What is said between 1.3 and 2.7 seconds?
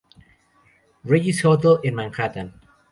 Hotel en Manhattan.